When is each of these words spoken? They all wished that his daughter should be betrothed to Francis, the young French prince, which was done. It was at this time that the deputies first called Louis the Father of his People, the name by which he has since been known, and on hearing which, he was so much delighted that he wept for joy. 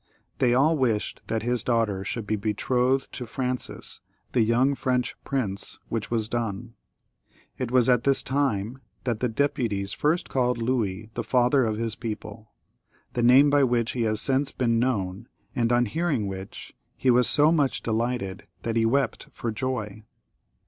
They 0.39 0.55
all 0.55 0.75
wished 0.75 1.21
that 1.27 1.43
his 1.43 1.61
daughter 1.61 2.03
should 2.03 2.25
be 2.25 2.35
betrothed 2.35 3.11
to 3.13 3.27
Francis, 3.27 3.99
the 4.31 4.41
young 4.41 4.73
French 4.73 5.15
prince, 5.23 5.77
which 5.89 6.09
was 6.09 6.27
done. 6.27 6.73
It 7.59 7.69
was 7.69 7.87
at 7.87 8.03
this 8.03 8.23
time 8.23 8.79
that 9.03 9.19
the 9.19 9.29
deputies 9.29 9.93
first 9.93 10.27
called 10.27 10.57
Louis 10.57 11.11
the 11.13 11.23
Father 11.23 11.63
of 11.63 11.77
his 11.77 11.95
People, 11.95 12.49
the 13.13 13.21
name 13.21 13.51
by 13.51 13.63
which 13.63 13.91
he 13.91 14.01
has 14.09 14.19
since 14.21 14.51
been 14.51 14.79
known, 14.79 15.27
and 15.55 15.71
on 15.71 15.85
hearing 15.85 16.25
which, 16.25 16.73
he 16.97 17.11
was 17.11 17.29
so 17.29 17.51
much 17.51 17.83
delighted 17.83 18.47
that 18.63 18.75
he 18.75 18.87
wept 18.87 19.27
for 19.29 19.51
joy. 19.51 20.01